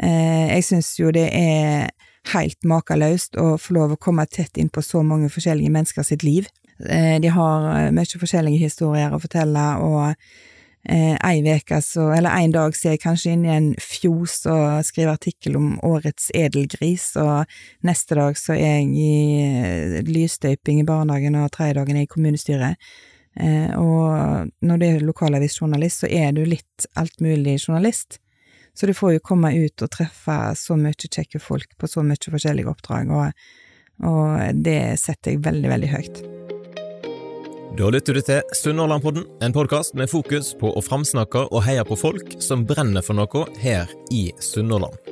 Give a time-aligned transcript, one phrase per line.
[0.00, 1.90] Eh, jeg syns jo det er
[2.32, 6.24] helt makeløst å få lov å komme tett inn på så mange forskjellige mennesker sitt
[6.26, 6.48] liv.
[6.88, 10.14] Eh, de har eh, mye forskjellige historier å fortelle, og
[10.82, 14.80] ei veke så, eller en dag så er jeg kanskje inne i en fjos og
[14.82, 17.46] skriver artikkel om årets edelgris, og
[17.86, 22.90] neste dag så er jeg i lysstøyping i barnehagen, og tredje dagen er i kommunestyret.
[23.78, 28.18] og når du er lokalavisjournalist, så er du litt altmulig journalist.
[28.74, 32.32] Så du får jo komme ut og treffe så mye kjekke folk på så mye
[32.32, 33.44] forskjellige oppdrag, og,
[34.08, 36.22] og det setter jeg veldig, veldig høyt.
[37.76, 41.96] Da lytter du til Sunnhordlandpodden, en podkast med fokus på å framsnakke og heie på
[41.96, 45.11] folk som brenner for noe her i Sunnhordland.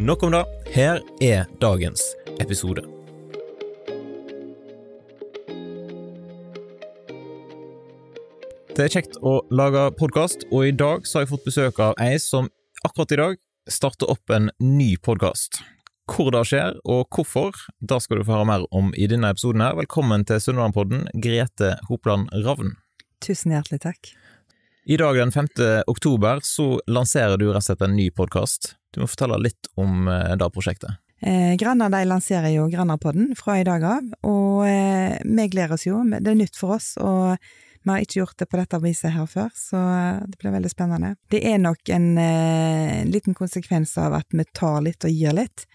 [0.00, 0.44] Nok om det.
[0.70, 2.02] Her er dagens
[2.38, 2.84] episode.
[8.76, 11.98] Det er kjekt å lage podkast, og i dag så har jeg fått besøk av
[11.98, 12.46] ei som
[12.86, 15.64] akkurat i dag starter opp en ny podkast.
[16.06, 19.66] Hvor det skjer, og hvorfor, det skal du få høre mer om i denne episoden.
[19.66, 19.74] her.
[19.82, 22.76] Velkommen til Sunnmørpodden, Grete Hopland Ravn.
[23.18, 24.14] Tusen hjertelig takk.
[24.86, 25.48] I dag den 5.
[25.90, 28.77] oktober så lanserer du rett og slett en ny podkast.
[28.94, 30.98] Du må fortelle litt om eh, det prosjektet.
[31.20, 35.88] Eh, Granna de lanserer jo Grannapodden fra i dag av, og eh, vi gleder oss
[35.88, 36.02] jo.
[36.14, 37.34] Det er nytt for oss, og
[37.82, 40.70] vi har ikke gjort det på dette viset her før, så eh, det blir veldig
[40.72, 41.14] spennende.
[41.32, 45.66] Det er nok en, eh, liten konsekvens av at vi tar litt og gir litt.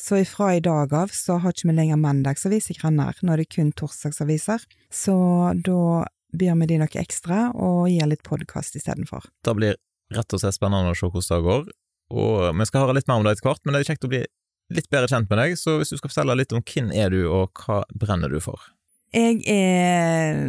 [0.00, 3.42] Så ifra i dag av så har ikke vi lenger mandagsavis i Grannar, nå er
[3.42, 4.64] det kun torsdagsaviser.
[4.88, 5.14] Så
[5.60, 9.28] da byr vi de noe ekstra og gir litt podkast istedenfor.
[9.44, 9.76] Det blir
[10.14, 11.68] rett og slett spennende å se hvordan det går,
[12.10, 14.12] og vi skal høre litt mer om det etter hvert, men det er kjekt å
[14.12, 14.24] bli
[14.70, 17.24] litt bedre kjent med deg, så hvis du skal fortelle litt om hvem er du,
[17.30, 18.70] og hva brenner du for?
[19.10, 20.44] Jeg er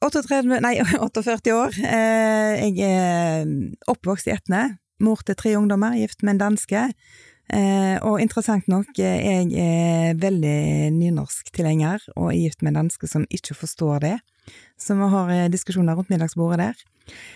[0.00, 1.76] 38, nei, 48 år.
[1.84, 3.46] Eh, jeg er
[3.92, 4.64] oppvokst i Etne.
[5.04, 6.86] Mor til tre ungdommer, gift med en danske.
[7.52, 13.28] Eh, og interessant nok, jeg er veldig nynorsk-tilhenger, og er gift med en danske som
[13.28, 14.16] ikke forstår det.
[14.80, 16.84] Så vi har eh, diskusjoner rundt middagsbordet der.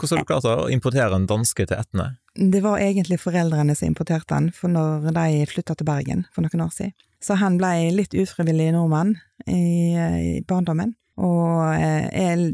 [0.00, 2.14] Hvordan har du klart å importere en danske til Etne?
[2.38, 6.66] Det var egentlig foreldrene som importerte han, for når de flytta til Bergen for noen
[6.66, 6.94] år siden.
[7.20, 12.44] Så han ble litt ufrivillig nordmann i, i barndommen, og eh, er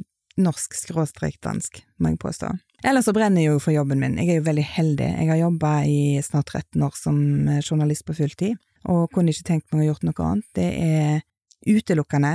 [0.43, 2.51] norsk skråstrek dansk, må jeg påstå.
[2.87, 5.07] Ellers så brenner jeg jo for jobben min, jeg er jo veldig heldig.
[5.21, 7.21] Jeg har jobba i snart 13 år som
[7.61, 8.59] journalist på fulltid,
[8.91, 10.51] og kunne ikke tenkt meg å gjort noe annet.
[10.57, 11.23] Det er
[11.67, 12.35] utelukkende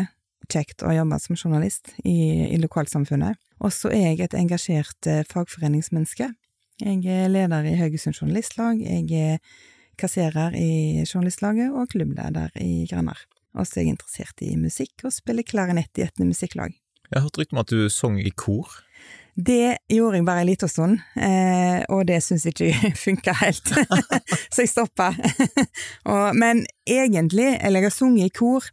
[0.51, 3.39] kjekt å jobbe som journalist i, i lokalsamfunnet.
[3.61, 6.31] Og så er jeg et engasjert eh, fagforeningsmenneske.
[6.81, 9.37] Jeg er leder i Haugesund Journalistlag, jeg er
[10.01, 13.19] kasserer i Journalistlaget og klubbleder i Grannar.
[13.53, 16.73] Og så er jeg interessert i musikk og spiller klarinett i et musikklag.
[17.11, 18.71] Jeg har hørt rykte om at du sang i kor?
[19.35, 23.73] Det gjorde jeg bare en liten stund, eh, og det syns ikke funka helt,
[24.53, 25.11] så jeg stoppa.
[26.41, 28.65] men egentlig, eller jeg har sunget i kor,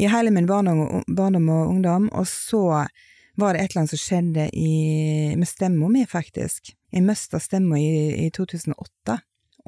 [0.00, 2.86] i hele min barndom og ungdom, og så
[3.36, 4.72] var det et eller annet som skjedde i,
[5.36, 6.72] med stemma mi, faktisk.
[6.92, 9.16] Jeg mista stemma i, i 2008,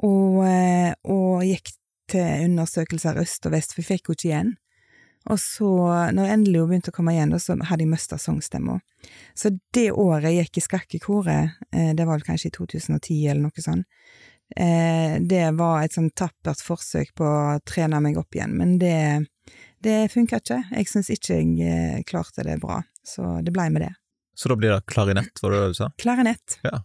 [0.05, 1.73] og, eh, og, gikk
[2.11, 4.53] til undersøkelser øst og vest, for jeg fikk henne ikke igjen.
[5.33, 5.69] Og så,
[6.13, 8.77] når endelig hun begynte å komme igjen, så hadde jeg mista sangstemma.
[9.33, 13.47] Så det året jeg gikk i skakkekoret, eh, det var vel kanskje i 2010 eller
[13.47, 13.87] noe sånt,
[14.55, 19.25] eh, det var et sånn tappert forsøk på å trene meg opp igjen, men det
[19.85, 20.57] det funka ikke.
[20.73, 23.93] Jeg syns ikke jeg klarte det bra, så det blei med det.
[24.35, 25.89] Så da blir det klarinett, var det det du sa?
[26.01, 26.57] Klarinett.
[26.65, 26.81] Ja.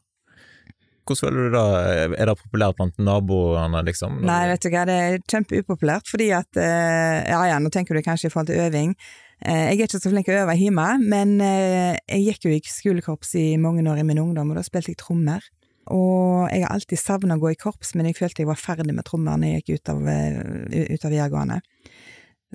[1.07, 2.19] Hvordan føler du det?
[2.21, 4.21] er det populært blant naboene, liksom?
[4.27, 8.05] Nei, vet du hva, det er kjempeupopulært, fordi at eh, Ja ja, nå tenker du
[8.07, 8.93] kanskje i forhold til øving.
[9.41, 12.61] Eh, jeg er ikke så flink til å øve hjemme, men jeg gikk jo i
[12.65, 15.47] skolekorps i mange år i min ungdom, og da spilte jeg trommer.
[15.91, 18.95] Og jeg har alltid savna å gå i korps, men jeg følte jeg var ferdig
[18.95, 21.61] med trommer når jeg gikk ut av, ut av videregående.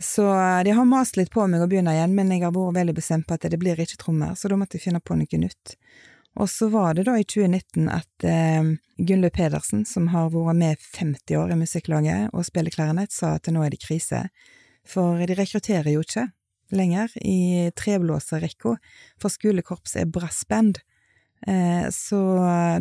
[0.01, 0.23] Så
[0.63, 3.27] de har mast litt på meg å begynne igjen, men jeg har vært veldig bestemt
[3.27, 5.75] på at det blir ikke trommer, så da måtte jeg finne på noe nytt.
[6.35, 10.81] Og så var det da i 2019 at eh, Gunnlaug Pedersen, som har vært med
[10.97, 14.25] 50 år i musikklaget og spiller klarinett, sa at nå er det krise,
[14.85, 16.27] for de rekrutterer jo ikke
[16.75, 18.75] lenger i treblåserrekka,
[19.21, 20.81] for skolekorps er brassband.
[21.47, 22.21] Eh, så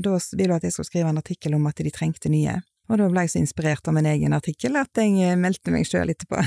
[0.01, 2.59] da ville hun at jeg skulle skrive en artikkel om at de trengte nye.
[2.91, 5.87] Og da ble jeg så inspirert av min egen artikkel at jeg eh, meldte meg
[5.89, 6.43] sjøl etterpå.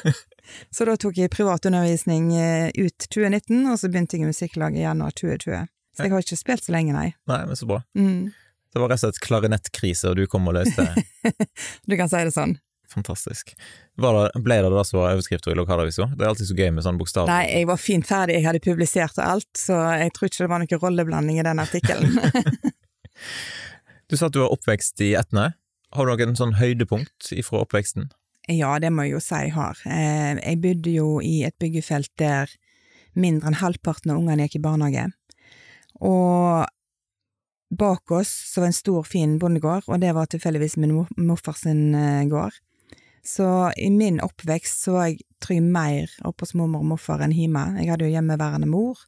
[0.74, 4.86] så da tok jeg privatundervisning eh, ut 2019, og så begynte jeg i musikklaget i
[4.86, 5.66] januar 2020.
[5.96, 7.08] Så jeg har ikke spilt så lenge, nei.
[7.30, 7.80] Nei, men så bra.
[7.96, 8.28] Mm.
[8.72, 11.32] Det var rett og slett klarinettkrise, og du kom og løste det.
[11.88, 12.58] Du kan si det sånn.
[12.92, 13.54] Fantastisk.
[13.98, 16.06] Var det, ble det det som var overskrifter i lokalavisa?
[16.12, 17.32] Det er alltid så gøy med sånne bokstaver.
[17.32, 20.50] Nei, jeg var fint ferdig, jeg hadde publisert og alt, så jeg tror ikke det
[20.52, 22.20] var noen rolleblanding i den artikkelen.
[24.06, 25.48] Du sa at du var oppvekst i Etne.
[25.96, 28.10] Har du noen sånn høydepunkt ifra oppveksten?
[28.46, 29.78] ja, det må jeg jo si jeg har.
[29.90, 32.52] Eh, Jeg bodde jo i et byggefelt der
[33.18, 35.08] mindre enn halvparten av ungene gikk i barnehage.
[36.00, 36.66] Og
[37.76, 42.24] bak oss så var en stor, fin bondegård, og det var tilfeldigvis min morfars eh,
[42.30, 42.54] gård.
[43.26, 47.34] Så i min oppvekst så var jeg trygg mer oppe hos mormor og morfar enn
[47.34, 47.64] hjemme.
[47.80, 49.00] Jeg hadde jo hjemmeværende mor,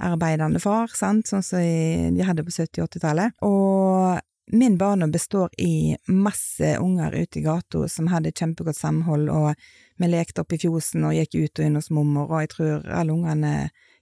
[0.00, 3.36] arbeidende far, sant, sånn som de hadde på 70- og 80-tallet.
[3.44, 9.52] Og min barndom består i masse unger ute i gata som hadde kjempegodt samhold, og
[10.00, 12.88] vi lekte opp i fjosen og gikk ut og inn hos mormor, og jeg tror
[12.88, 13.54] alle ungene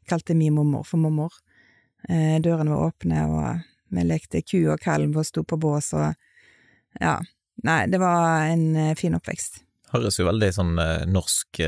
[0.09, 1.35] kalte min mormor for mormor.
[2.07, 6.13] Eh, dørene var åpne, og vi lekte ku og kalv og sto på bås og
[7.03, 7.19] ja.
[7.67, 9.63] Nei, det var en eh, fin oppvekst.
[9.91, 11.63] Høres jo veldig sånn eh, norsk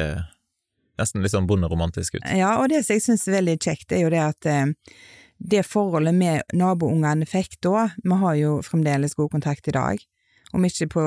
[1.00, 2.25] Nesten litt sånn bonderomantisk ut.
[2.37, 4.49] Ja, og det som jeg syns er veldig kjekt, er jo det at
[5.41, 10.03] det forholdet med naboungene fikk da, vi har jo fremdeles god kontakt i dag.
[10.53, 11.05] Om ikke på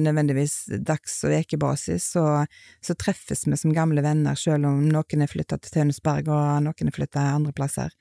[0.00, 0.54] nødvendigvis
[0.88, 2.24] dags- og ukebasis, så,
[2.80, 6.88] så treffes vi som gamle venner, selv om noen er flytta til Tønsberg og noen
[6.88, 7.92] er flytta andre plasser.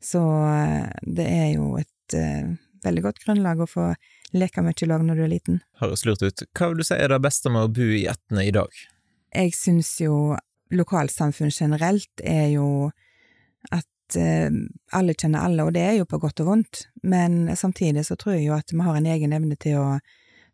[0.00, 2.54] Så eh, det er jo et uh,
[2.86, 3.90] veldig godt grunnlag å få
[4.32, 5.60] leke mye i lag når du er liten.
[5.82, 6.46] Høres lurt ut.
[6.56, 8.72] Hva vil du si er det beste med å bo i Etne i dag?
[9.30, 10.36] jeg syns jo
[10.74, 12.90] lokalsamfunn generelt er jo
[13.70, 14.50] at uh,
[14.96, 18.36] alle kjenner alle, og det er jo på godt og vondt, men samtidig så tror
[18.36, 19.86] jeg jo at vi har en egen evne til å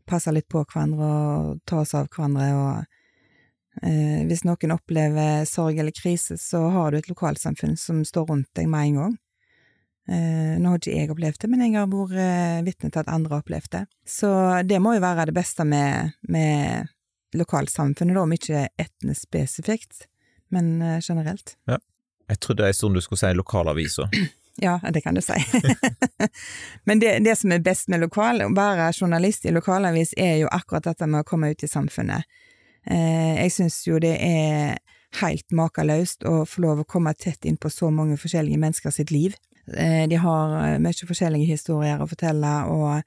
[0.06, 5.80] passe litt på hverandre og ta oss av hverandre, og eh, hvis noen opplever sorg
[5.82, 9.16] eller krise, så har du et lokalsamfunn som står rundt deg med en gang.
[10.08, 13.10] Eh, nå har ikke jeg opplevd det, men jeg har vært eh, vitne til at
[13.10, 13.84] andre har opplevd det.
[14.06, 14.30] Så
[14.66, 16.92] det må jo være det beste med, med
[17.34, 20.06] lokalsamfunnet, da, om ikke etnisk spesifikt,
[20.54, 21.56] men eh, generelt.
[21.66, 24.10] Jeg trodde en stund du skulle si lokalavisa.
[24.56, 25.34] Ja, det kan du si.
[26.88, 30.48] men det, det som er best med lokal, å være journalist i lokalavis, er jo
[30.48, 32.24] akkurat dette med å komme ut i samfunnet.
[32.88, 34.78] Eh, jeg syns jo det er
[35.20, 39.12] helt makeløst å få lov å komme tett inn på så mange forskjellige mennesker sitt
[39.12, 39.36] liv.
[39.74, 43.02] Eh, de har eh, mye forskjellige historier å fortelle, og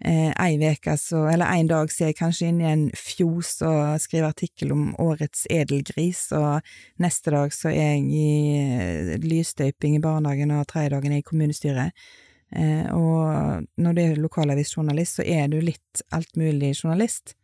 [0.00, 3.56] eh, ei veke så, eller en dag så er jeg kanskje inne i en fjos
[3.66, 6.64] og skriver artikkel om årets edelgris, og
[7.02, 11.26] neste dag så er jeg i eh, lysstøyping i barnehagen, og tredje dagen er i
[11.26, 12.06] kommunestyret.
[12.54, 17.36] Eh, og når du er lokalavisjournalist, så er du litt alt mulig journalist.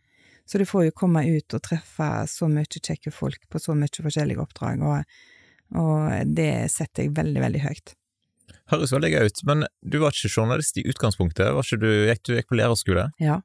[0.47, 4.03] Så du får jo komme ut og treffe så mye kjekke folk på så mye
[4.03, 5.21] forskjellige oppdrag, og,
[5.79, 7.95] og det setter jeg veldig, veldig høyt.
[8.71, 12.23] Høres veldig gøy ut, men du var ikke journalist i utgangspunktet, var ikke du, gikk
[12.27, 13.09] du gikk på lærerskole?
[13.23, 13.41] Ja.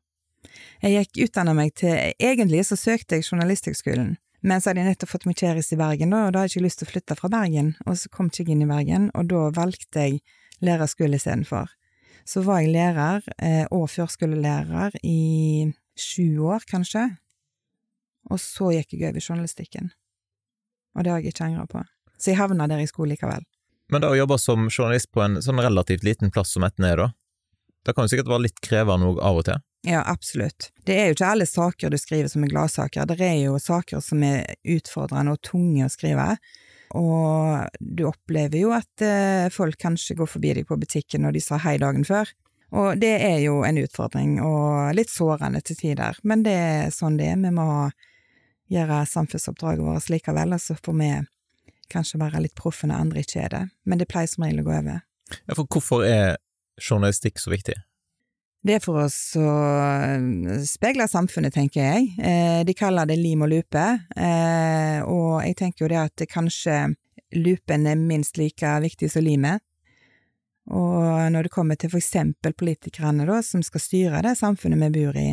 [0.83, 4.11] Jeg gikk utdanna meg til Egentlig så søkte jeg Journalisthøgskolen,
[4.45, 6.67] men så hadde jeg nettopp fått kjæreste i Bergen, da, og da hadde jeg ikke
[6.67, 9.31] lyst til å flytte fra Bergen, og så kom ikke jeg inn i Bergen, og
[9.31, 10.21] da valgte jeg
[10.65, 11.73] lærerskole istedenfor.
[12.25, 17.07] Så var jeg lærer eh, og førskolelærer i sju år, kanskje,
[18.29, 19.91] og så gikk jeg over i journalistikken.
[20.95, 21.83] Og det har jeg ikke angra på.
[22.17, 23.43] Så jeg havna der i skole likevel.
[23.91, 27.03] Men da å jobbe som journalist på en sånn relativt liten plass som Etne er,
[27.03, 27.09] da,
[27.85, 29.61] det kan jo sikkert være litt krevende av og til?
[29.85, 30.71] Ja, absolutt.
[30.87, 33.05] Det er jo ikke alle saker du skriver som er gladsaker.
[33.05, 36.31] Det er jo saker som er utfordrende og tunge å skrive.
[36.97, 41.43] Og du opplever jo at eh, folk kanskje går forbi deg på butikken når de
[41.45, 42.31] sa hei dagen før.
[42.75, 46.17] Og det er jo en utfordring, og litt sårende til tider.
[46.25, 47.37] Men det er sånn det er.
[47.45, 47.67] Vi må
[48.73, 51.11] gjøre samfunnsoppdraget vårt likevel, og så får vi
[51.91, 53.65] kanskje være litt proffe når andre ikke er det.
[53.85, 55.03] Men det pleier som regel å gå over.
[55.45, 56.37] Ja, for hvorfor er
[56.81, 57.77] journalistikk så viktig?
[58.65, 62.07] Det er for oss å eh, speile samfunnet, tenker jeg.
[62.17, 63.83] Eh, de kaller det lim og lupe,
[64.17, 66.79] eh, og jeg tenker jo det at kanskje
[67.37, 69.61] lupen er minst like viktig som limet.
[70.73, 75.03] Og når det kommer til for eksempel politikerne, da, som skal styre det samfunnet vi
[75.03, 75.27] bor i,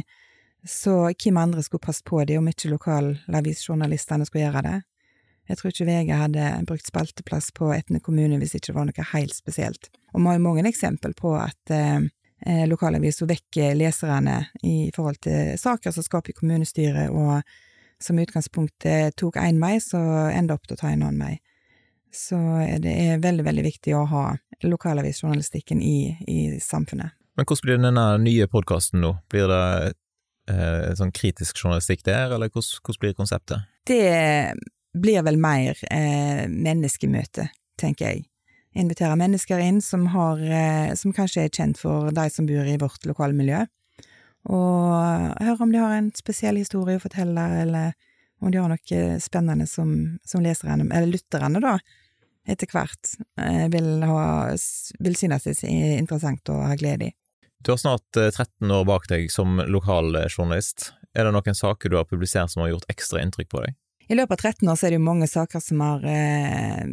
[0.69, 4.79] så hvem andre skulle passe på det om ikke lokalavisjournalistene skulle gjøre det?
[5.53, 9.05] Jeg tror ikke VG hadde brukt spalteplass på Etne kommune hvis ikke det var noe
[9.11, 9.91] helt spesielt.
[10.15, 12.07] Og vi har jo mange eksempel på at eh,
[12.47, 17.45] eh, lokalavisa vekker leserne i forhold til saker som skaper kommunestyret, og
[18.01, 20.01] som i utgangspunktet tok én vei, så
[20.33, 21.35] ender opp til å ta en annen vei.
[22.13, 22.41] Så
[22.81, 24.25] det er veldig, veldig viktig å ha
[24.65, 27.13] lokalavisjournalistikken i, i samfunnet.
[27.37, 29.15] Men hvordan blir denne nye podkasten nå?
[29.33, 29.65] Blir det
[30.53, 33.69] eh, sånn kritisk journalistikk der, eller hvordan, hvordan blir konseptet?
[33.89, 34.01] Det
[34.93, 37.49] blir vel mer eh, menneskemøte,
[37.81, 38.27] tenker jeg.
[38.77, 42.79] Invitere mennesker inn som, har, eh, som kanskje er kjent for de som bor i
[42.81, 43.65] vårt lokalmiljø,
[44.53, 47.93] og høre om de har en spesiell historie å fortelle, eller
[48.43, 49.93] om de har noe spennende som,
[50.27, 51.77] som leserne, eller lytterne, da,
[52.49, 54.25] etter hvert eh, vil, ha,
[54.99, 57.15] vil synes det er interessant og ha glede i.
[57.63, 60.91] Du har snart 13 eh, år bak deg som lokaljournalist.
[61.15, 63.79] Er det noen saker du har publisert som har gjort ekstra inntrykk på deg?
[64.11, 66.87] I løpet av 13 år så er det jo mange saker som har eh,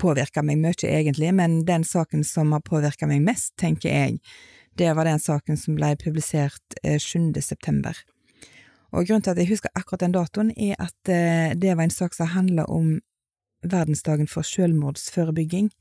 [0.00, 4.20] påvirka meg mye, egentlig, men den saken som har påvirka meg mest, tenker jeg,
[4.78, 7.34] det var den saken som ble publisert eh, 7.
[7.42, 7.98] september.
[8.94, 11.92] Og grunnen til at jeg husker akkurat den datoen, er at eh, det var en
[11.92, 13.00] sak som handla om
[13.66, 15.72] verdensdagen for selvmordsforebygging.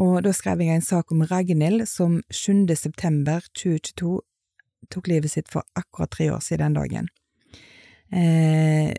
[0.00, 2.66] Og da skrev jeg en sak om Ragnhild som 7.
[2.74, 4.20] september 2022
[4.92, 7.12] tok livet sitt for akkurat tre år siden den dagen.
[8.14, 8.94] Eh,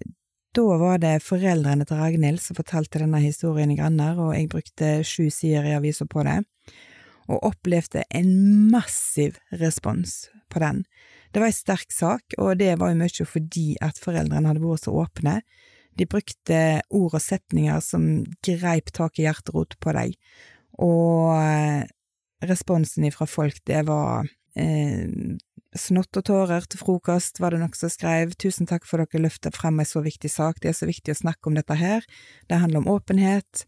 [0.55, 4.91] da var det foreldrene til Ragnhild som fortalte denne historien i Granner, og jeg brukte
[5.07, 6.37] sju sider i avisa på det,
[7.27, 8.31] og opplevde en
[8.71, 10.83] massiv respons på den.
[11.33, 14.85] Det var en sterk sak, og det var jo mye fordi at foreldrene hadde vært
[14.85, 15.39] så åpne.
[15.99, 18.07] De brukte ord og setninger som
[18.45, 20.15] greip tak i hjerterot på deg,
[20.79, 21.83] og eh,
[22.45, 24.27] responsen ifra folk, det var
[24.59, 25.35] eh,
[25.75, 28.33] snott og tårer til frokost, var det noen som skrev.
[28.39, 31.21] Tusen takk for dere løfter frem en så viktig sak, det er så viktig å
[31.23, 32.05] snakke om dette her.
[32.49, 33.65] Det handler om åpenhet.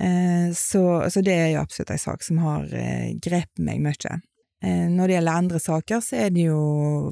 [0.00, 4.18] Eh, så, så, det er jo absolutt en sak som har eh, grepet meg mye.
[4.64, 6.60] Eh, når det gjelder andre saker, så er det jo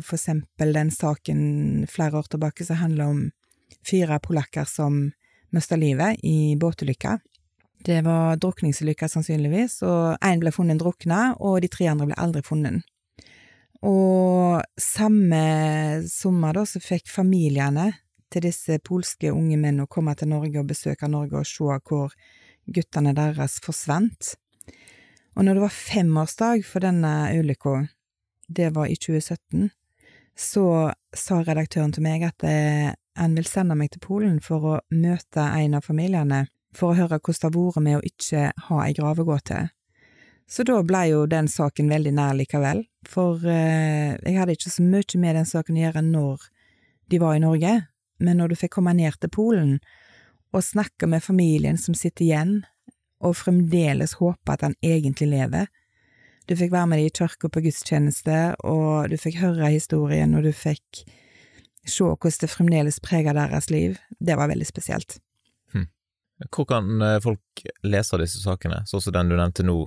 [0.05, 1.45] for eksempel den saken
[1.91, 3.23] flere år tilbake som handler om
[3.85, 5.07] fire polakker som
[5.55, 7.19] mista livet i båtulykka.
[7.85, 12.41] Det var drukningsulykker, sannsynligvis, og én ble funnet drukna, og de tre andre ble aldri
[12.47, 12.81] funnet.
[13.83, 15.43] Og samme
[16.09, 17.91] sommer, da, så fikk familiene
[18.33, 22.15] til disse polske unge mennene komme til Norge og besøke Norge og se hvor
[22.75, 24.35] guttene deres forsvant.
[25.35, 27.87] Og når det var femårsdag for denne ulykka,
[28.49, 29.71] det var i 2017,
[30.37, 30.67] så
[31.15, 35.43] sa redaktøren til meg at eh, han vil sende meg til Polen for å møte
[35.43, 38.97] en av familiene for å høre hvordan det har vært med å ikke ha ei
[38.99, 39.61] gravegåte.
[40.51, 44.85] Så da blei jo den saken veldig nær likevel, for eh, jeg hadde ikke så
[44.85, 46.45] mye med den saken å gjøre når
[47.13, 47.73] de var i Norge,
[48.21, 49.79] men når du fikk komme ned til Polen
[50.55, 52.55] og snakke med familien som sitter igjen,
[53.25, 55.71] og fremdeles håpe at han egentlig lever,
[56.45, 60.45] du fikk være med dem i kirka på gudstjeneste, og du fikk høre historien, og
[60.45, 61.07] du fikk
[61.89, 65.19] se hvordan det fremdeles preger deres liv, det var veldig spesielt.
[66.51, 69.79] Hvor kan eh, folk lese disse sakene, sånn som den du nevnte nå?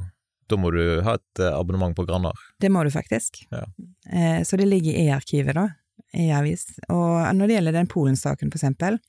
[0.47, 2.37] Da må du ha et eh, abonnement på Grannar?
[2.61, 3.43] Det må du faktisk.
[3.51, 3.65] Ja.
[4.11, 5.67] Eh, så det ligger i e-arkivet, da.
[6.15, 6.65] E-avis.
[6.87, 8.99] Og når det gjelder den Polen-saken, for eksempel,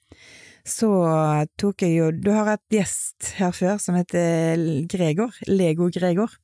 [0.69, 0.91] så
[1.57, 4.59] tok jeg jo Du har hatt gjest her før som heter
[4.91, 5.37] Gregor.
[5.47, 6.35] Lego Gregor.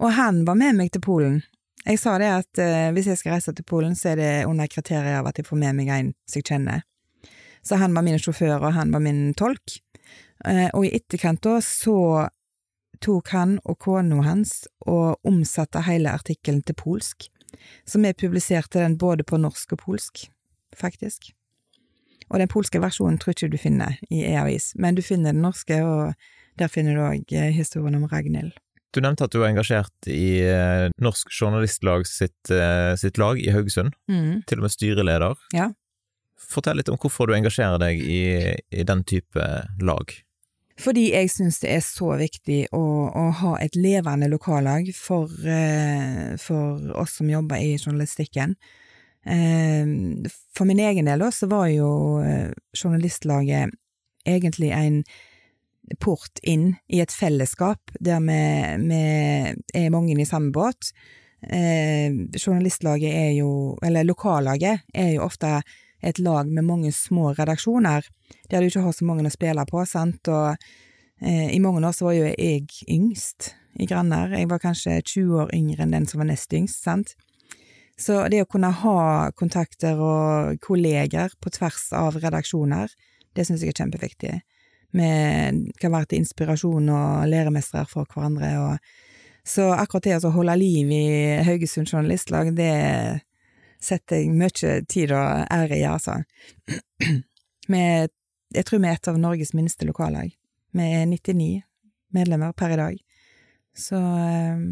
[0.00, 1.42] Og han var med meg til Polen.
[1.82, 4.70] Jeg sa det at uh, hvis jeg skal reise til Polen, så er det under
[4.70, 6.84] kriteriet av at jeg får med meg en som jeg kjenner.
[7.66, 9.76] Så han var min sjåfør, og han var min tolk.
[10.44, 11.96] Eh, og i etterkant da så
[13.02, 17.28] tok han og kona hans og omsatte hele artikkelen til polsk,
[17.84, 20.26] så vi publiserte den både på norsk og polsk,
[20.76, 21.32] faktisk.
[22.32, 25.82] Og den polske versjonen tror ikke du finner i e-avis, men du finner den norske,
[25.84, 26.14] og
[26.58, 28.54] der finner du òg eh, historien om Ragnhild.
[28.92, 32.52] Du nevnte at du var engasjert i eh, Norsk Journalistlag sitt,
[33.00, 34.42] sitt lag i Haugesund, mm.
[34.48, 35.46] til og med styreleder.
[35.56, 35.70] Ja.
[36.36, 39.48] Fortell litt om hvorfor du engasjerer deg i, i den type
[39.80, 40.16] lag.
[40.80, 46.32] Fordi jeg syns det er så viktig å, å ha et levende lokallag for, eh,
[46.40, 48.56] for, oss som jobber i journalistikken.
[49.22, 49.84] Eh,
[50.56, 51.92] for min egen del så var jo
[52.24, 53.74] eh, journalistlaget
[54.24, 55.02] egentlig en
[56.00, 59.00] port inn i et fellesskap der vi,
[59.74, 60.92] er mange i samme båt.
[61.42, 65.58] Journalistlaget er jo, eller lokallaget, er jo ofte
[66.02, 68.06] et lag med mange små redaksjoner,
[68.50, 70.56] der du ikke har så mange å spille på, sant, og
[71.22, 75.44] eh, i mange år så var jo jeg yngst i Granner, jeg var kanskje 20
[75.44, 77.14] år yngre enn den som var nest yngst, sant.
[77.98, 82.90] Så det å kunne ha kontakter og kolleger på tvers av redaksjoner,
[83.32, 84.34] det syns jeg er kjempeviktig.
[84.92, 85.08] Vi
[85.80, 90.90] kan være til inspirasjon og læremestere for hverandre, og så akkurat det å holde liv
[90.94, 91.04] i
[91.46, 92.72] Haugesund Journalistlag, det
[93.82, 96.20] setter jeg mye tid og ære i, altså.
[97.72, 98.12] Med,
[98.54, 100.32] jeg tror vi er et av Norges minste lokallag.
[100.72, 101.62] Vi er 99
[102.12, 102.96] medlemmer per i dag.
[103.76, 104.64] Så eh,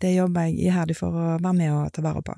[0.00, 2.36] det jobber jeg iherdig for å være med og ta vare på.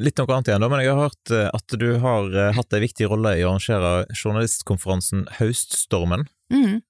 [0.00, 2.72] Litt noe annet igjen, da, men jeg har hørt eh, at du har eh, hatt
[2.76, 6.24] en viktig rolle i å arrangere journalistkonferansen Høststormen.
[6.52, 6.80] Mm.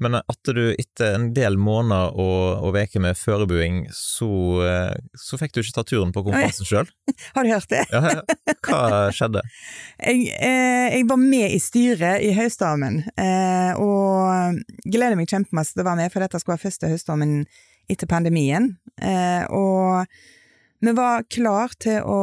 [0.00, 4.30] Men at du etter en del måneder og, uker med forbereding, så,
[4.64, 6.88] eh, så fikk du ikke ta turen på konferansen sjøl.
[7.36, 7.84] Har du hørt det?
[7.92, 8.54] Ja, ja.
[8.64, 8.82] Hva
[9.14, 9.44] skjedde?
[10.00, 14.56] Jeg, eh, jeg var med i styret i Høststormen, eh, og
[14.88, 17.34] gleder meg kjempemasse til å være med, for dette skulle være første Høststormen
[17.90, 18.70] etter pandemien.
[19.02, 20.06] Eh, og
[20.80, 22.20] vi var klar til å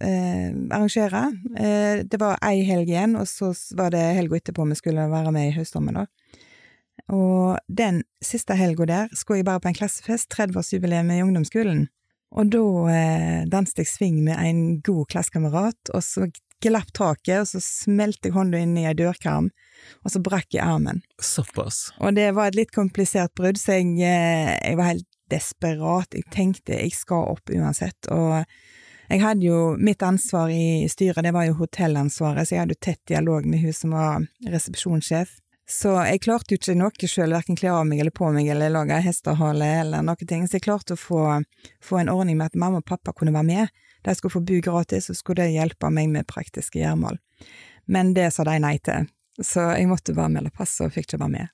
[0.00, 1.24] eh, arrangere.
[1.52, 5.34] Eh, det var ei helg igjen, og så var det helga etterpå vi skulle være
[5.34, 6.06] med i Høststormen, da.
[7.12, 11.86] Og den siste helga der skulle jeg bare på en klassefest, 30-årsjubileum i ungdomsskolen.
[12.36, 16.28] Og da eh, danset jeg sving med en god klassekamerat, og så
[16.60, 19.48] glapp taket, og så smelte jeg hånda inn i ei dørkarm,
[20.02, 21.00] og så brakk jeg armen.
[21.22, 21.86] Såpass.
[22.02, 26.12] Og det var et litt komplisert brudd, så jeg, eh, jeg var helt desperat.
[26.16, 28.42] Jeg tenkte jeg skal opp uansett, og
[29.08, 32.84] jeg hadde jo mitt ansvar i styret, det var jo hotellansvaret, så jeg hadde jo
[32.84, 35.38] tett dialog med hun som var resepsjonssjef.
[35.70, 38.72] Så jeg klarte jo ikke noe sjøl, verken kle av meg eller på meg eller
[38.72, 41.24] lage hestehale eller noen ting, så jeg klarte å få,
[41.84, 43.74] få, en ordning med at mamma og pappa kunne være med.
[44.06, 47.20] De skulle få bo gratis, og skulle det hjelpe meg med praktiske gjøremål.
[47.92, 49.10] Men det sa de nei til,
[49.44, 51.52] så jeg måtte bare melde pass og fikk ikke være med.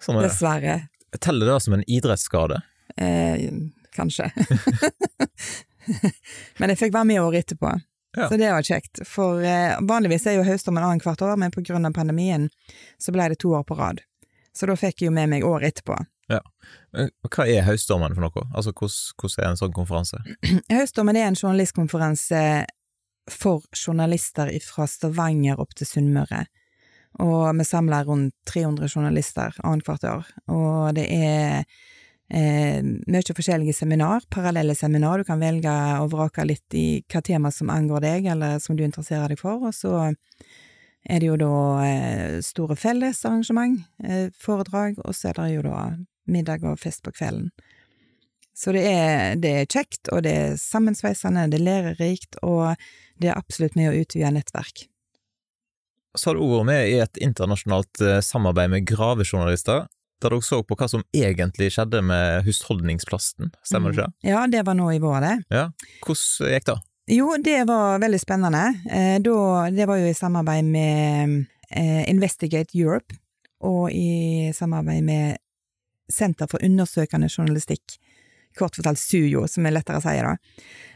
[0.00, 0.80] Sånn Dessverre.
[1.20, 2.62] Teller det som en idrettsskade?
[2.96, 3.50] Eh,
[3.96, 4.30] kanskje.
[6.58, 7.76] men jeg fikk være med året etterpå.
[8.16, 8.28] Ja.
[8.28, 9.02] Så det var kjekt.
[9.06, 11.52] For eh, vanligvis er jo høststormen annethvert år, men
[11.86, 12.48] av pandemien
[12.98, 14.00] så ble det to år på rad.
[14.56, 15.98] Så da fikk jeg jo med meg året etterpå.
[16.28, 16.40] Ja.
[16.92, 18.48] Hva er Høststormen for noe?
[18.52, 20.20] Altså hvordan er en sånn konferanse?
[20.78, 22.42] Høststormen er en journalistkonferanse
[23.32, 26.46] for journalister fra Stavanger opp til Sunnmøre.
[27.24, 30.28] Og vi samler rundt 300 journalister annethvert år.
[30.52, 31.64] Og det er
[32.30, 35.18] eh, mye forskjellige seminar, parallelle seminar.
[35.18, 38.84] Du kan velge og vrake litt i hva tema som angår deg, eller som du
[38.86, 39.62] interesserer deg for.
[39.68, 40.10] Og så
[41.08, 41.54] er det jo da
[41.86, 45.82] eh, store fellesarrangement, eh, foredrag, og så er det jo da
[46.28, 47.50] middag og fest på kvelden.
[48.58, 52.74] Så det er, det er kjekt, og det er sammensveisende, det er lærerikt, og
[53.22, 54.88] det er absolutt med å utvide nettverk.
[56.18, 59.86] Så har du vært med i et internasjonalt eh, samarbeid med gravejournalister,
[60.22, 64.10] der dere så på hva som egentlig skjedde med husholdningsplasten, stemmer det ikke?
[64.10, 64.28] Mm.
[64.30, 65.34] Ja, det var nå i vår, det.
[65.54, 65.68] Ja,
[66.04, 66.78] Hvordan gikk det?
[67.08, 68.64] Jo, det var veldig spennende.
[68.90, 69.36] Eh, da,
[69.72, 71.38] det var jo i samarbeid med
[71.70, 73.16] eh, Investigate Europe,
[73.64, 75.38] og i samarbeid med
[76.12, 77.96] Senter for undersøkende journalistikk,
[78.58, 80.36] kort fortalt SUJO, som er lettere å si, da.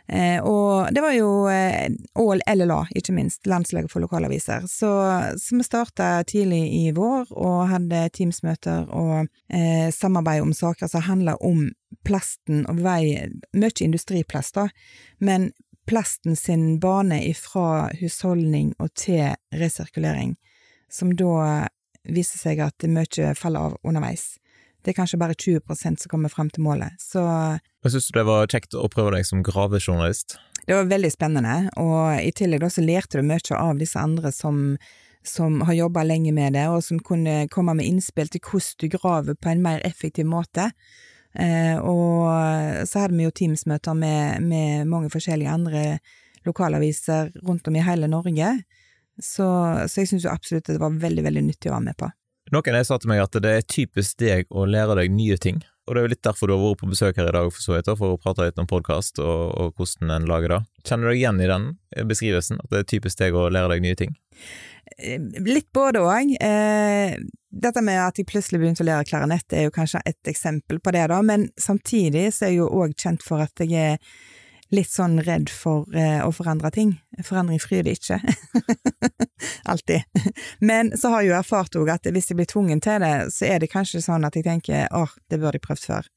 [0.08, 4.66] Eh, og det var jo eh, og LLA, ikke minst, landslaget for lokalaviser.
[4.68, 4.90] Så,
[5.38, 11.06] så vi starta tidlig i vår og hadde Teams-møter og eh, samarbeid om saker som
[11.06, 11.68] handla om
[12.06, 14.68] plasten og vei Mye industriplast, da,
[15.20, 15.52] men
[15.86, 20.36] plasten sin bane ifra husholdning og til resirkulering,
[20.90, 21.68] som da
[22.02, 24.32] viser seg at mye faller av underveis.
[24.82, 28.50] Det er kanskje bare 20% som kommer frem til målet, så Hva syns det var
[28.50, 30.36] kjekt å prøve deg som gravejournalist?
[30.66, 34.30] Det var veldig spennende, og i tillegg da så lærte du mye av disse andre
[34.34, 34.76] som,
[35.26, 38.92] som har jobba lenge med det, og som kunne komme med innspill til hvordan du
[38.94, 40.70] graver på en mer effektiv måte.
[41.34, 45.84] Eh, og så hadde vi jo Teams-møter med, med, mange forskjellige andre
[46.46, 48.54] lokalaviser rundt om i hele Norge,
[49.18, 49.46] så,
[49.86, 52.10] så jeg syns jo absolutt det var veldig, veldig nyttig å være med på.
[52.52, 55.62] Noen har sagt til meg at det er typisk deg å lære deg nye ting,
[55.86, 57.64] og det er jo litt derfor du har vært på besøk her i dag, for
[57.64, 60.58] så vidt, for å prate litt om podkast og, og, hvordan en lager det.
[60.84, 61.64] Kjenner du deg igjen i den
[62.10, 64.12] beskrivelsen, at det er typisk deg å lære deg nye ting?
[64.98, 65.16] Eh,
[65.48, 66.34] litt både òg.
[66.44, 67.16] Eh,
[67.64, 70.92] dette med at jeg plutselig begynte å lære klarinett er jo kanskje et eksempel på
[70.92, 74.14] det, da, men samtidig så er jeg jo òg kjent for at jeg er
[74.72, 76.94] litt sånn redd for eh, å forandre ting.
[77.24, 78.20] Forandring fryder ikke.
[79.72, 80.11] Alltid.
[80.60, 83.48] Men så har jeg jo erfart òg at hvis jeg blir tvungen til det, så
[83.48, 86.10] er det kanskje sånn at jeg tenker åh, det burde jeg prøvd før.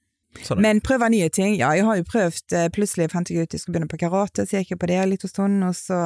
[0.43, 0.59] Sånn.
[0.59, 1.53] Men prøve nye ting.
[1.55, 4.43] Ja, jeg har jo prøvd eh, Plutselig fant jeg ut jeg skulle begynne på karate,
[4.43, 5.99] så gikk jeg på det en liten stund, og så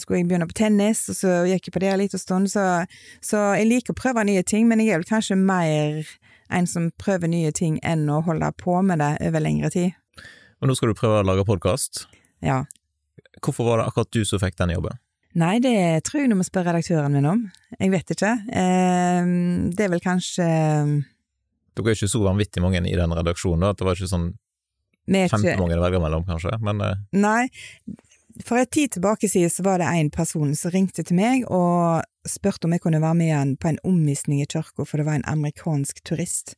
[0.00, 2.64] skulle jeg begynne på tennis, og så gikk jeg på det en liten stund, så,
[3.24, 6.08] så jeg liker å prøve nye ting, men jeg er vel kanskje mer
[6.50, 9.92] en som prøver nye ting enn å holde på med det over lengre tid.
[10.60, 12.06] Og nå skal du prøve å lage podkast.
[12.44, 12.64] Ja.
[13.44, 14.98] Hvorfor var det akkurat du som fikk den jobben?
[15.38, 17.42] Nei, det tror jeg du må spørre redaktøren min om.
[17.78, 18.32] Jeg vet ikke.
[18.50, 19.30] Eh,
[19.70, 20.46] det er vel kanskje
[21.78, 23.70] Dere er ikke så vanvittig mange i den redaksjonen, da?
[23.70, 24.30] At det var ikke sånn
[25.06, 26.56] kjempemange å velge mellom, kanskje?
[26.66, 27.02] Men eh.
[27.14, 27.46] Nei.
[28.46, 32.02] For en tid tilbake siden så var det en person som ringte til meg og
[32.28, 35.18] spurte om jeg kunne være med igjen på en omvisning i kirka, for det var
[35.18, 36.54] en amerikansk turist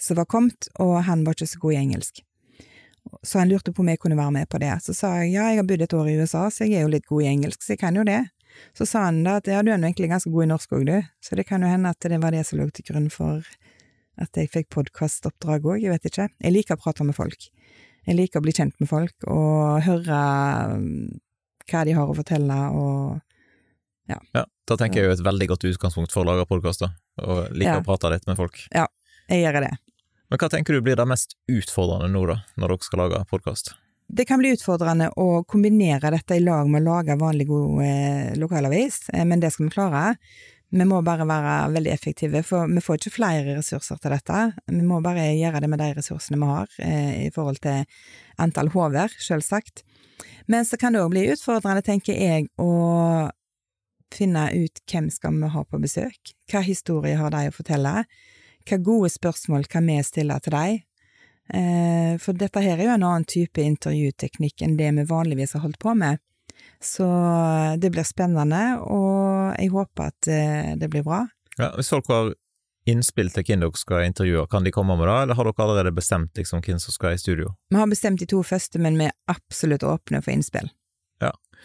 [0.00, 2.22] som var kommet, og han var ikke så god i engelsk.
[3.22, 4.72] Så han lurte på om jeg kunne være med på det.
[4.84, 6.92] Så sa jeg ja, jeg har bodd et år i USA, så jeg er jo
[6.94, 8.20] litt god i engelsk, så jeg kan jo det.
[8.76, 10.86] Så sa han da at ja, du er nå egentlig ganske god i norsk òg,
[10.88, 13.44] du, så det kan jo hende at det var det som lå til grunn for
[14.20, 16.28] at jeg fikk podkastoppdrag òg, jeg vet ikke.
[16.44, 17.48] Jeg liker å prate med folk.
[18.06, 20.22] Jeg liker å bli kjent med folk og høre
[20.74, 20.88] um,
[21.70, 23.20] hva de har å fortelle og
[24.10, 24.18] ja.
[24.34, 27.78] ja da tenker jeg jo et veldig godt utgangspunkt for å lage podkaster, og liker
[27.78, 27.80] ja.
[27.80, 28.58] å prate litt med folk.
[28.74, 28.88] Ja,
[29.30, 29.72] jeg gjør det.
[30.32, 33.66] Men hva tenker du blir det mest utfordrende nå, da, når dere skal lage podkast?
[34.08, 38.30] Det kan bli utfordrende å kombinere dette i lag med å lage vanlig god eh,
[38.40, 40.14] lokalavis, eh, men det skal vi klare.
[40.72, 44.40] Vi må bare være veldig effektive, for vi får ikke flere ressurser til dette.
[44.72, 47.84] Vi må bare gjøre det med de ressursene vi har, eh, i forhold til
[48.40, 49.84] antall hoder, selvsagt.
[50.48, 53.28] Men så kan det òg bli utfordrende, tenker jeg, å
[54.16, 58.06] finne ut hvem skal vi ha på besøk, hva historie har de å fortelle,
[58.66, 60.82] hva gode spørsmål kan vi stille til dem,
[61.54, 65.66] eh, for dette her er jo en annen type intervjuteknikk enn det vi vanligvis har
[65.66, 66.22] holdt på med.
[66.82, 67.06] Så
[67.78, 71.24] det blir spennende, og jeg håper at eh, det blir bra.
[71.58, 72.32] Ja, Hvis folk har
[72.90, 75.94] innspill til hvem dere skal intervjue, kan de komme med det, eller har dere allerede
[75.94, 77.54] bestemt liksom, hvem som skal i studio?
[77.70, 80.70] Vi har bestemt de to første, men vi er absolutt åpne for innspill.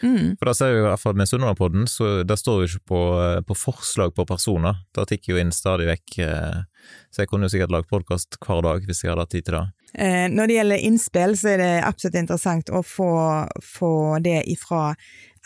[0.02, 0.36] Mm.
[0.38, 3.00] for da ser vi i hvert fall med Sunnmørpodden, så der står jo ikke på,
[3.22, 6.60] eh, på, forslag på personer, Da tikker jo inn stadig vekk, eh,
[7.10, 9.58] så jeg kunne jo sikkert lagd podkast hver dag hvis jeg hadde hatt tid til
[9.58, 9.66] det.
[9.94, 13.10] Eh, når det gjelder innspill, så er det absolutt interessant å få,
[13.64, 14.94] få det ifra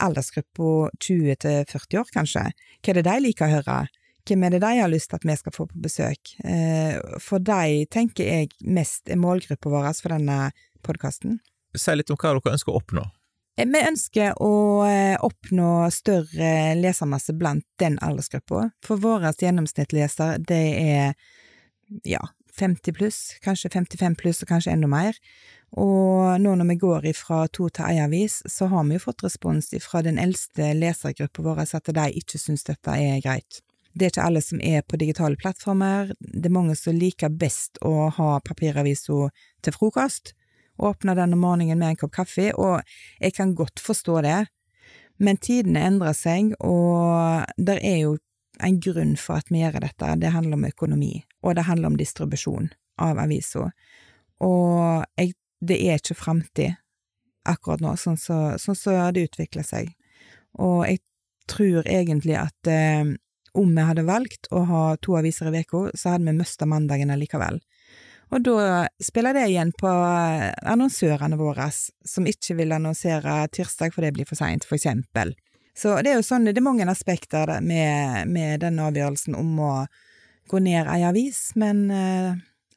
[0.02, 2.44] aldersgruppa 20 til 40 år, kanskje.
[2.82, 3.78] Hva er det de liker å høre?
[4.28, 6.34] Hvem er det de har lyst til at vi skal få på besøk?
[7.22, 10.52] For de tenker jeg mest er målgruppa vår for denne
[10.86, 11.40] podkasten.
[11.74, 13.02] Si litt om hva dere ønsker å oppnå.
[13.56, 14.52] Eh, vi ønsker å
[15.26, 18.70] oppnå større lesermasse blant den aldersgruppa.
[18.84, 21.14] For vår gjennomsnittsleser, det er
[22.08, 22.22] ja,
[22.58, 25.18] 50 pluss, kanskje 55 pluss og kanskje enda mer.
[25.80, 29.24] Og nå når vi går ifra to til ei avis, så har vi jo fått
[29.24, 33.62] respons fra den eldste lesergruppa vår at de ikke syns dette er greit.
[33.92, 37.80] Det er ikke alle som er på digitale plattformer, det er mange som liker best
[37.84, 39.28] å ha papiravisa
[39.64, 40.32] til frokost,
[40.78, 42.80] åpne denne morgenen med en kopp kaffe, og
[43.20, 44.40] jeg kan godt forstå det,
[45.22, 48.16] men tidene endrer seg, og det er jo
[48.62, 51.98] en grunn for at vi gjør dette, det handler om økonomi, og det handler om
[52.00, 52.70] distribusjon
[53.02, 53.68] av avisa.
[54.42, 56.78] Og jeg, det er ikke framtid
[57.48, 58.74] akkurat nå, sånn så, så
[59.14, 59.90] det utvikler seg.
[60.62, 61.02] Og jeg
[61.50, 63.14] tror egentlig at eh,
[63.58, 67.12] om vi hadde valgt å ha to aviser i uka, så hadde vi mista mandagen
[67.12, 67.60] allikevel.
[68.32, 74.04] Og da spiller det igjen på eh, annonsørene våre, som ikke vil annonsere tirsdag for
[74.04, 75.34] det blir for seint, for eksempel.
[75.76, 79.72] Så det er jo sånn, det er mange aspekter med, med den avgjørelsen om å
[80.48, 82.32] gå ned ei avis, men eh,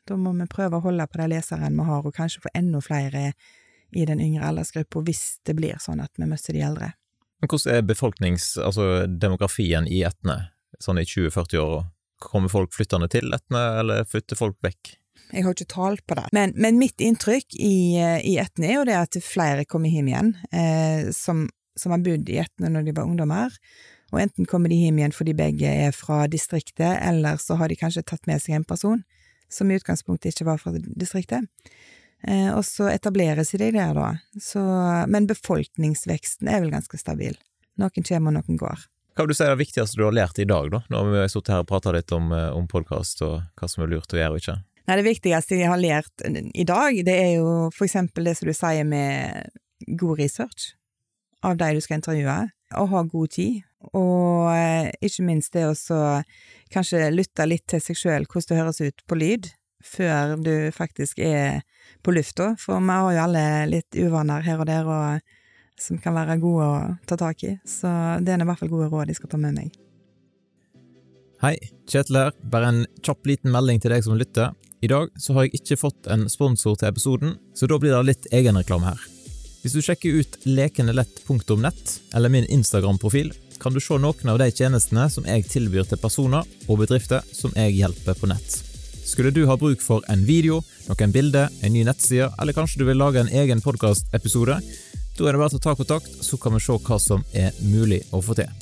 [0.06, 2.84] da må vi prøve å holde på de leserne vi har, og kanskje få enda
[2.84, 3.32] flere
[3.96, 6.92] i den yngre aldersgruppa, hvis det blir sånn at vi mister de eldre.
[7.40, 10.50] Men hvordan er befolknings, altså demografien i Etne,
[10.84, 11.86] sånn i 20-40-åra?
[12.26, 14.96] Kommer folk flyttende til Etne, eller flytter folk vekk?
[15.32, 16.26] Jeg har ikke tall på det.
[16.36, 20.34] Men, men mitt inntrykk i, i Etne er jo det at flere kommer hjem igjen,
[20.54, 23.54] eh, som som har bodd i Etne når de var ungdommer,
[24.14, 27.80] og enten kommer de hjem igjen fordi begge er fra distriktet, eller så har de
[27.80, 29.04] kanskje tatt med seg en person
[29.52, 31.46] som i utgangspunktet ikke var fra distriktet.
[32.26, 34.08] Eh, og så etableres de der, da.
[34.42, 34.62] Så,
[35.12, 37.36] men befolkningsveksten er vel ganske stabil.
[37.82, 38.86] Noen kommer, og noen går.
[39.16, 41.28] Hva vil du si er det viktigste du har lært i dag, da, har vi
[41.32, 44.20] sittet her og prata litt om, eh, om podkast og hva som er lurt å
[44.20, 44.58] gjøre og ikke?
[44.86, 48.50] Nei, Det viktigste jeg har lært i dag, det er jo for eksempel det som
[48.50, 49.50] du sier med
[49.98, 50.74] god research
[51.46, 52.36] av de du skal intervjue,
[52.80, 53.62] og ha god tid.
[53.94, 55.76] Og eh, ikke minst det å
[56.74, 59.50] kanskje lytte litt til seg sjøl, hvordan det høres ut på lyd,
[59.86, 61.62] før du faktisk er
[62.06, 65.34] på lufta, for vi har jo alle litt uvaner her og der og,
[65.82, 67.90] som kan være gode å ta tak i, så
[68.24, 69.74] det er i hvert fall gode råd jeg skal ta med meg.
[71.44, 71.58] Hei,
[71.92, 72.32] Kjetil her.
[72.50, 74.54] Bare en kjapp liten melding til deg som lytter.
[74.86, 78.06] I dag så har jeg ikke fått en sponsor til episoden, så da blir det
[78.06, 79.00] litt egenreklame her.
[79.64, 85.08] Hvis du sjekker ut lekenelett.nett eller min Instagram-profil, kan du se noen av de tjenestene
[85.10, 88.60] som jeg tilbyr til personer og bedrifter som jeg hjelper på nett.
[89.10, 92.86] Skulle du ha bruk for en video, noen bilder, en ny nettside, eller kanskje du
[92.92, 94.60] vil lage en egen podkastepisode,
[95.16, 98.04] da er det bare å ta kontakt, så kan vi se hva som er mulig
[98.14, 98.54] å få til.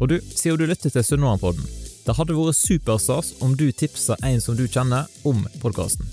[0.00, 1.70] Og du, siden du lytter til Sunnmørpodden,
[2.08, 6.08] det hadde vært superstas om du tipsa en som du kjenner, om podkasten.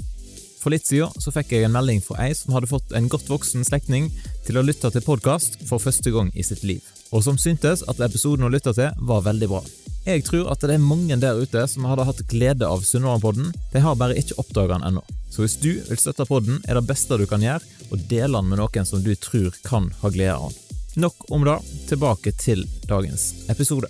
[0.60, 3.30] For litt siden så fikk jeg en melding fra ei som hadde fått en godt
[3.30, 4.10] voksen slektning
[4.48, 6.82] til å lytte til podkast for første gang i sitt liv,
[7.14, 9.62] og som syntes at episoden hun lytta til, var veldig bra.
[10.06, 13.84] Jeg tror at det er mange der ute som hadde hatt glede av Sunnmørpodden, de
[13.86, 15.06] har bare ikke oppdaga den ennå.
[15.32, 18.52] Så hvis du vil støtte podden, er det beste du kan gjøre å dele den
[18.52, 20.84] med noen som du tror kan ha glede av den.
[21.06, 21.58] Nok om det,
[21.90, 23.90] tilbake til dagens episode.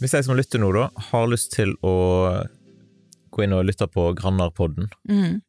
[0.00, 1.94] Hvis jeg som lytter nå, da, har lyst til å
[3.30, 5.40] gå inn og lytte på Grannarpodden, Mm.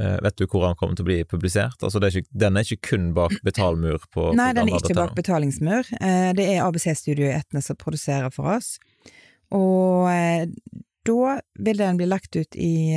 [0.00, 1.76] uh, vet du hvor han kommer til å bli publisert?
[1.82, 4.78] Altså, det er ikke, den er ikke kun bak betalmur på Nei, på den er
[4.80, 5.90] ikke bak betalingsmur.
[6.00, 8.78] Uh, Det er ABC Studio i Etne som produserer for oss.
[9.52, 10.46] Og uh,
[11.04, 12.96] da vil den bli lagt ut i,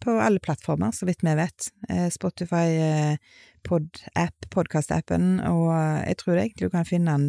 [0.00, 1.66] på alle plattformer, så vidt vi vet.
[2.14, 3.12] Spotify,
[3.68, 5.68] pod-app, podkast-appen, og
[6.08, 7.26] jeg tror egentlig du kan finne den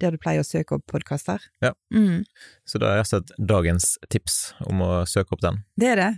[0.00, 1.42] der du pleier å søke opp podkaster.
[1.64, 1.74] Ja.
[1.94, 2.24] Mm,
[2.68, 5.62] Så da er og slett dagens tips om å søke opp den.
[5.76, 6.10] det er det.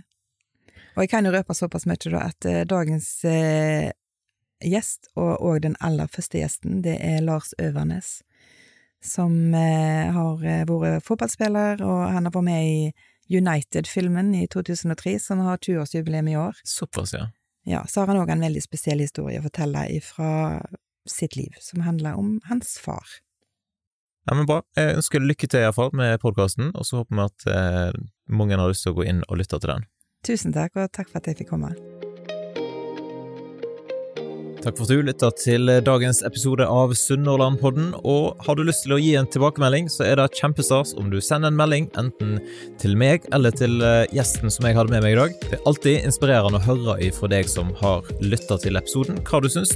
[0.95, 3.89] Og jeg kan jo røpe såpass mye da at uh, dagens uh,
[4.61, 8.21] gjest, og òg den aller første gjesten, det er Lars Øvernes.
[9.03, 10.37] Som uh, har
[10.69, 16.37] vært fotballspiller, og han har vært med i United-filmen i 2003, som har 20-årsjubileum i
[16.37, 16.61] år.
[16.63, 17.31] Såpass, ja.
[17.65, 20.59] Ja, så har han òg en veldig spesiell historie å fortelle fra
[21.09, 23.07] sitt liv, som handler om hans far.
[24.23, 24.61] Ja, men Bra.
[24.79, 28.03] Jeg ønsker lykke til i hvert fall med podkasten, og så håper vi at eh,
[28.31, 29.89] mange har lyst til å gå inn og lytte til den.
[30.23, 31.73] Tusen takk, og takk for at jeg fikk komme.
[34.63, 37.89] Takk for at du lytta til dagens episode av Sunnhordlandpodden.
[38.07, 41.17] Og har du lyst til å gi en tilbakemelding, så er det kjempestas om du
[41.19, 42.37] sender en melding enten
[42.79, 45.35] til meg eller til eh, gjesten som jeg hadde med meg i dag.
[45.43, 49.51] Det er alltid inspirerende å høre ifra deg som har lytta til episoden, hva du
[49.51, 49.75] syns.